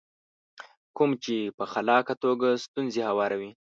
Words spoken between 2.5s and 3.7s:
ستونزې هواروي.